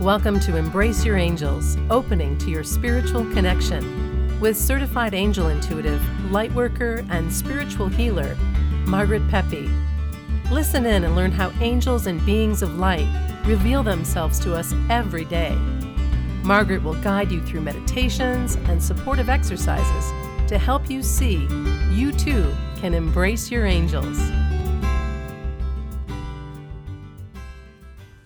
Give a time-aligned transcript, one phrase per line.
[0.00, 7.08] Welcome to Embrace Your Angels, opening to your spiritual connection with certified angel intuitive, lightworker,
[7.10, 8.34] and spiritual healer,
[8.84, 9.70] Margaret Pepe.
[10.50, 13.08] Listen in and learn how angels and beings of light
[13.46, 15.54] reveal themselves to us every day.
[16.42, 20.12] Margaret will guide you through meditations and supportive exercises
[20.46, 21.48] to help you see
[21.90, 24.18] you too can embrace your angels.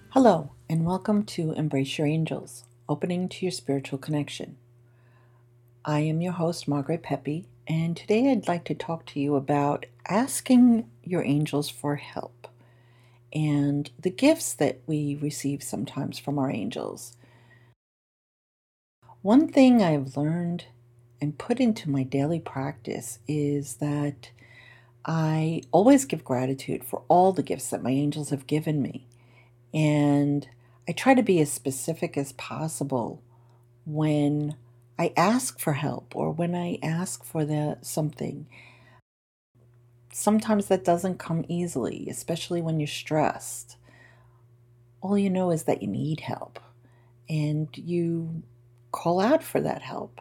[0.09, 4.56] Hello, and welcome to Embrace Your Angels, opening to your spiritual connection.
[5.84, 9.87] I am your host, Margaret Pepe, and today I'd like to talk to you about
[10.06, 12.47] asking your angels for help
[13.33, 17.16] and the gifts that we receive sometimes from our angels.
[19.23, 20.66] One thing I've learned
[21.20, 24.30] and put into my daily practice is that
[25.05, 29.09] I always give gratitude for all the gifts that my angels have given me.
[29.75, 30.48] And
[30.90, 33.22] I try to be as specific as possible
[33.86, 34.56] when
[34.98, 38.48] I ask for help or when I ask for the something.
[40.12, 43.77] Sometimes that doesn't come easily, especially when you're stressed.
[45.00, 46.58] All you know is that you need help
[47.28, 48.42] and you
[48.91, 50.20] call out for that help.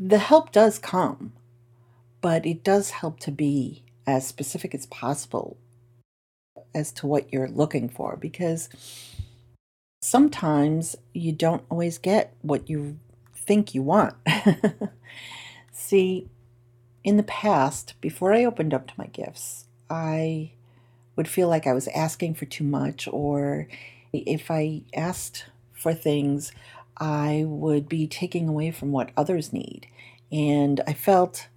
[0.00, 1.34] The help does come,
[2.20, 5.56] but it does help to be as specific as possible
[6.74, 8.68] as to what you're looking for because
[10.00, 12.98] sometimes you don't always get what you
[13.34, 14.14] think you want.
[15.72, 16.28] See,
[17.04, 20.52] in the past, before I opened up to my gifts, I
[21.16, 23.68] would feel like I was asking for too much, or
[24.12, 26.52] if I asked for things,
[26.96, 29.86] I would be taking away from what others need.
[30.30, 31.48] And I felt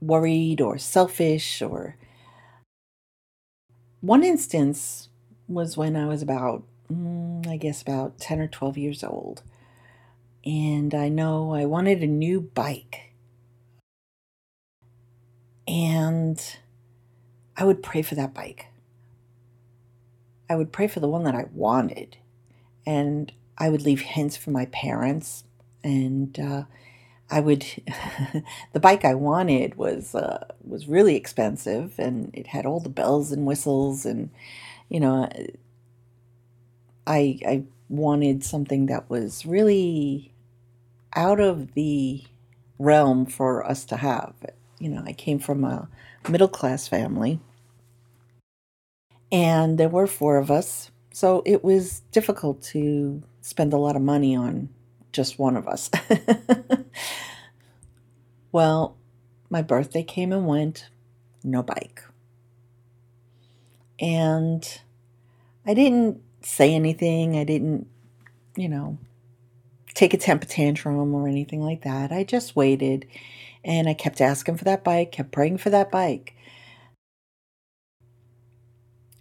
[0.00, 1.96] worried or selfish or
[4.00, 5.08] one instance
[5.48, 9.42] was when I was about, mm, I guess, about 10 or 12 years old.
[10.44, 13.12] And I know I wanted a new bike.
[15.66, 16.40] And
[17.56, 18.66] I would pray for that bike.
[20.48, 22.16] I would pray for the one that I wanted.
[22.86, 25.44] And I would leave hints for my parents.
[25.82, 26.62] And uh,
[27.30, 27.64] I would
[28.72, 33.32] the bike I wanted was uh, was really expensive and it had all the bells
[33.32, 34.30] and whistles and
[34.88, 35.28] you know
[37.06, 40.32] I I wanted something that was really
[41.14, 42.22] out of the
[42.78, 44.34] realm for us to have.
[44.78, 45.88] You know, I came from a
[46.28, 47.40] middle class family
[49.32, 54.02] and there were four of us, so it was difficult to spend a lot of
[54.02, 54.68] money on
[55.12, 55.90] just one of us.
[58.52, 58.96] well,
[59.50, 60.88] my birthday came and went,
[61.42, 62.02] no bike.
[64.00, 64.80] And
[65.66, 67.36] I didn't say anything.
[67.36, 67.86] I didn't,
[68.56, 68.98] you know,
[69.94, 72.12] take a temper tantrum or anything like that.
[72.12, 73.06] I just waited
[73.64, 76.34] and I kept asking for that bike, kept praying for that bike.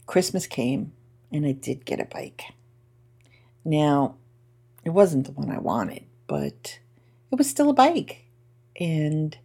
[0.05, 0.93] Christmas came
[1.31, 2.43] and I did get a bike.
[3.65, 4.15] Now,
[4.87, 6.79] it wasn't the one I wanted, but
[7.29, 8.23] it was still a bike.
[8.79, 9.37] And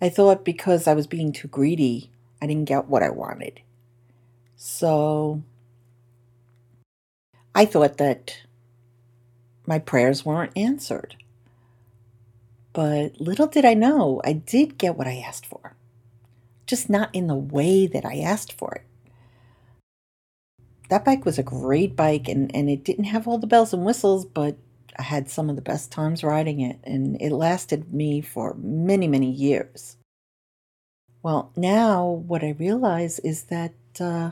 [0.00, 3.60] I thought because I was being too greedy, I didn't get what I wanted.
[4.54, 5.42] So
[7.56, 8.38] I thought that
[9.66, 11.16] my prayers weren't answered.
[12.72, 15.74] But little did I know, I did get what I asked for,
[16.66, 18.84] just not in the way that I asked for it
[20.88, 23.84] that bike was a great bike and, and it didn't have all the bells and
[23.84, 24.56] whistles, but
[24.98, 29.08] I had some of the best times riding it and it lasted me for many,
[29.08, 29.96] many years.
[31.22, 34.30] Well, now what I realize is that uh,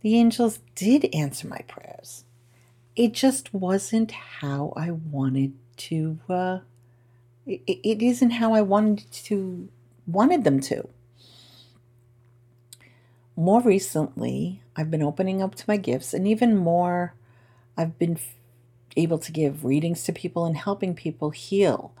[0.00, 2.24] the angels did answer my prayers.
[2.96, 6.18] It just wasn't how I wanted to.
[6.28, 6.58] Uh,
[7.46, 9.68] it, it isn't how I wanted to
[10.06, 10.88] wanted them to
[13.36, 17.14] more recently, I've been opening up to my gifts, and even more,
[17.76, 18.18] I've been
[18.96, 21.92] able to give readings to people and helping people heal.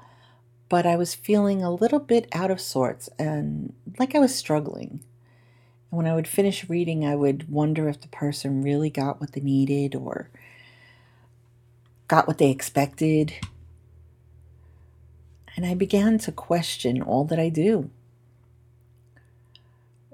[0.68, 5.00] But I was feeling a little bit out of sorts and like I was struggling.
[5.90, 9.32] And when I would finish reading, I would wonder if the person really got what
[9.32, 10.28] they needed or
[12.08, 13.34] got what they expected.
[15.56, 17.90] And I began to question all that I do.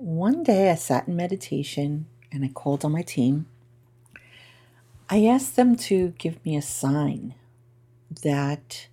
[0.03, 3.47] One day I sat in meditation and I called on my team.
[5.09, 7.37] I asked them to give me a sign
[8.25, 8.89] that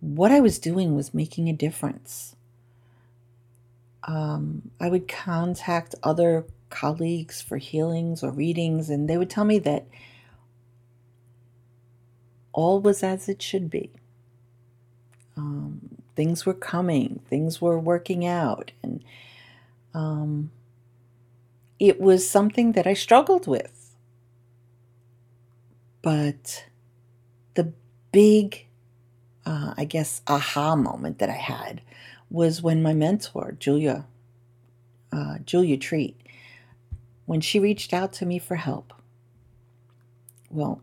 [0.00, 2.34] what I was doing was making a difference.
[4.02, 9.60] Um, I would contact other colleagues for healings or readings, and they would tell me
[9.60, 9.86] that
[12.52, 13.90] all was as it should be.
[15.36, 19.04] Um, things were coming, things were working out, and
[19.94, 20.50] um,
[21.78, 23.96] it was something that I struggled with.
[26.02, 26.64] But
[27.54, 27.72] the
[28.12, 28.66] big,
[29.44, 31.82] uh, I guess, aha moment that I had
[32.30, 34.06] was when my mentor, Julia,
[35.12, 36.16] uh, Julia Treat,
[37.26, 38.92] when she reached out to me for help.
[40.50, 40.80] Well,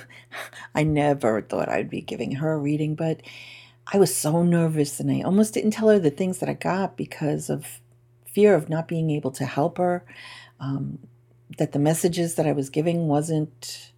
[0.74, 3.20] I never thought I'd be giving her a reading, but
[3.92, 6.96] I was so nervous and I almost didn't tell her the things that I got
[6.96, 7.80] because of
[8.36, 10.04] fear of not being able to help her,
[10.60, 10.98] um,
[11.56, 13.92] that the messages that I was giving wasn't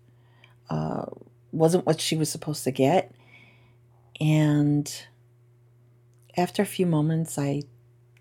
[0.70, 1.06] uh,
[1.50, 3.12] wasn't what she was supposed to get.
[4.20, 4.86] And
[6.36, 7.62] after a few moments, I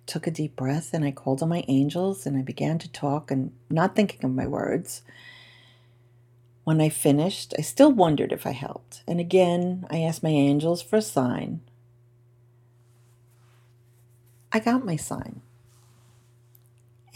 [0.07, 3.29] took a deep breath and I called on my angels and I began to talk
[3.29, 5.03] and not thinking of my words.
[6.63, 9.03] When I finished, I still wondered if I helped.
[9.07, 11.61] And again, I asked my angels for a sign.
[14.51, 15.41] I got my sign.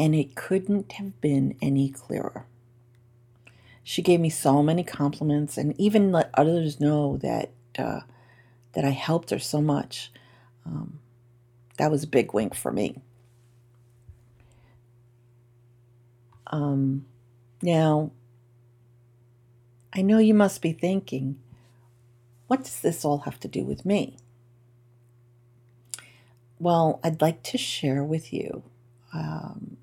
[0.01, 2.47] And it couldn't have been any clearer.
[3.83, 7.99] She gave me so many compliments and even let others know that uh,
[8.73, 10.11] that I helped her so much.
[10.65, 10.97] Um,
[11.77, 12.95] that was a big wink for me.
[16.47, 17.05] Um,
[17.61, 18.09] now,
[19.93, 21.37] I know you must be thinking,
[22.47, 24.17] what does this all have to do with me?
[26.57, 28.63] Well, I'd like to share with you
[29.13, 29.77] um,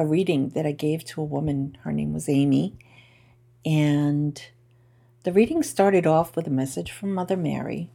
[0.00, 1.76] a reading that I gave to a woman.
[1.82, 2.74] Her name was Amy.
[3.66, 4.42] And
[5.24, 7.90] the reading started off with a message from Mother Mary.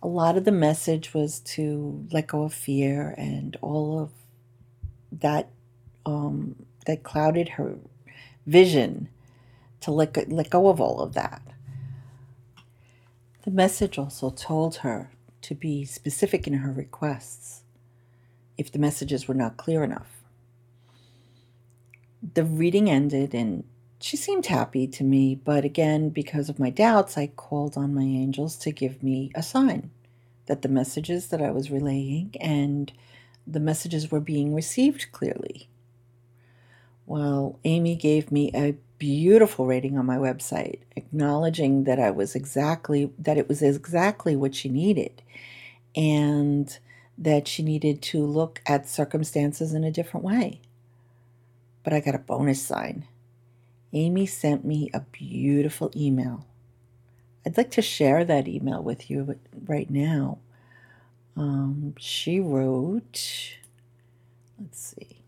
[0.00, 4.12] A lot of the message was to let go of fear and all of
[5.10, 5.50] that
[6.06, 7.78] um, that clouded her
[8.46, 9.08] vision
[9.80, 11.42] to let go, let go of all of that.
[13.44, 15.10] The message also told her
[15.42, 17.63] to be specific in her requests
[18.56, 20.22] if the messages were not clear enough.
[22.34, 23.64] The reading ended and
[24.00, 28.02] she seemed happy to me, but again, because of my doubts, I called on my
[28.02, 29.90] angels to give me a sign
[30.46, 32.92] that the messages that I was relaying and
[33.46, 35.68] the messages were being received clearly.
[37.06, 43.10] Well, Amy gave me a beautiful rating on my website, acknowledging that I was exactly
[43.18, 45.22] that it was exactly what she needed
[45.94, 46.78] and
[47.16, 50.60] that she needed to look at circumstances in a different way.
[51.82, 53.06] But I got a bonus sign.
[53.92, 56.46] Amy sent me a beautiful email.
[57.46, 60.38] I'd like to share that email with you right now.
[61.36, 63.58] Um, she wrote,
[64.58, 65.20] let's see.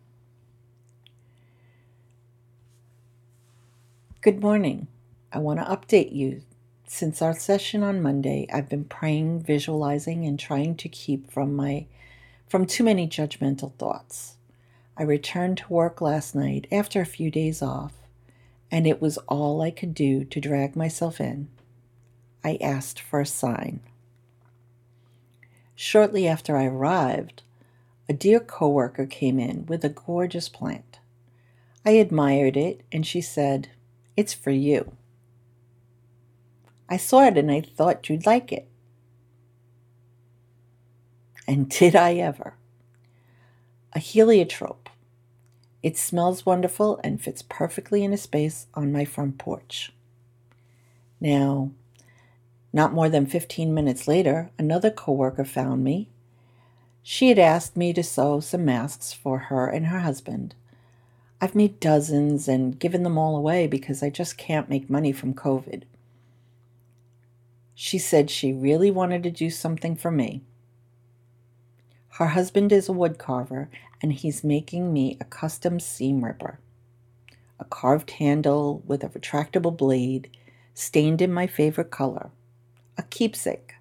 [4.20, 4.88] Good morning.
[5.32, 6.42] I want to update you.
[6.88, 11.86] Since our session on Monday, I've been praying, visualizing, and trying to keep from my
[12.46, 14.36] from too many judgmental thoughts.
[14.96, 17.92] I returned to work last night after a few days off,
[18.70, 21.48] and it was all I could do to drag myself in.
[22.44, 23.80] I asked for a sign.
[25.74, 27.42] Shortly after I arrived,
[28.08, 31.00] a dear coworker came in with a gorgeous plant.
[31.84, 33.70] I admired it, and she said,
[34.16, 34.92] it's for you.
[36.88, 38.68] I saw it and I thought you'd like it.
[41.46, 42.54] And did I ever?
[43.92, 44.88] A heliotrope.
[45.82, 49.92] It smells wonderful and fits perfectly in a space on my front porch.
[51.20, 51.70] Now,
[52.72, 56.08] not more than 15 minutes later, another coworker found me.
[57.02, 60.54] She had asked me to sew some masks for her and her husband.
[61.40, 65.34] I've made dozens and given them all away because I just can't make money from
[65.34, 65.84] COVID.
[67.78, 70.42] She said she really wanted to do something for me.
[72.12, 73.68] Her husband is a wood carver
[74.02, 76.58] and he's making me a custom seam ripper.
[77.60, 80.34] A carved handle with a retractable blade
[80.72, 82.30] stained in my favorite color.
[82.96, 83.74] A keepsake.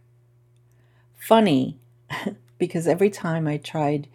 [1.18, 1.80] Funny
[2.58, 4.10] because every time I tried,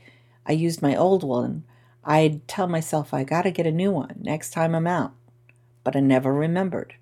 [0.45, 1.65] I used my old one,
[2.05, 5.15] I'd tell myself I gotta get a new one next time I'm out,
[5.85, 6.97] but I never remembered.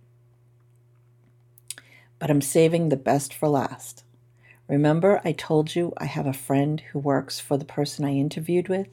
[2.19, 4.05] But I'm saving the best for last.
[4.69, 8.69] Remember, I told you I have a friend who works for the person I interviewed
[8.69, 8.89] with?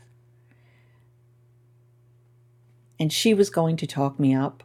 [2.98, 4.64] And she was going to talk me up.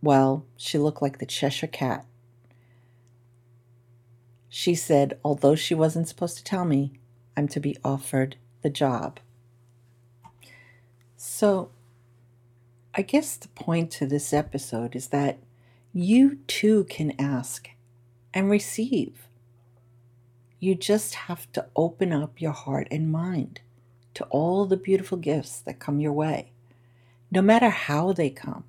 [0.00, 2.06] Well, she looked like the Cheshire Cat.
[4.48, 6.92] She said, although she wasn't supposed to tell me,
[7.36, 9.18] I'm to be offered the job.
[11.16, 11.70] So,
[12.94, 15.38] I guess the point to this episode is that
[15.92, 17.68] you too can ask
[18.38, 19.26] and receive.
[20.60, 23.60] You just have to open up your heart and mind
[24.14, 26.52] to all the beautiful gifts that come your way,
[27.32, 28.62] no matter how they come.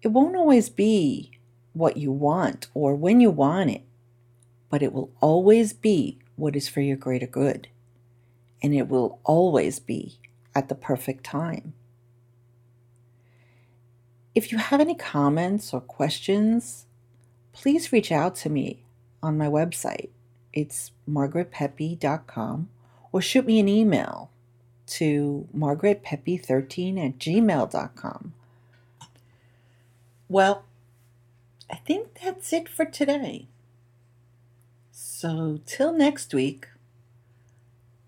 [0.00, 1.32] It won't always be
[1.74, 3.82] what you want or when you want it,
[4.70, 7.68] but it will always be what is for your greater good.
[8.62, 10.18] And it will always be
[10.54, 11.74] at the perfect time.
[14.34, 16.86] If you have any comments or questions,
[17.58, 18.84] please reach out to me
[19.20, 20.10] on my website.
[20.52, 22.68] It's margaretpepe.com
[23.10, 24.30] or shoot me an email
[24.86, 28.32] to margaretpepe13 at gmail.com.
[30.28, 30.64] Well,
[31.68, 33.48] I think that's it for today.
[34.92, 36.68] So, till next week,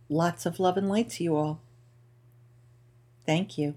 [0.08, 1.60] lots of love and light to you all.
[3.26, 3.74] Thank you.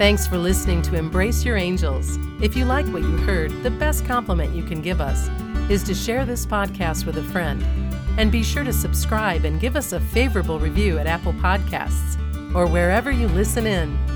[0.00, 2.18] Thanks for listening to Embrace Your Angels.
[2.40, 5.28] If you like what you heard, the best compliment you can give us
[5.70, 7.62] is to share this podcast with a friend.
[8.16, 12.16] And be sure to subscribe and give us a favorable review at Apple Podcasts
[12.54, 14.09] or wherever you listen in.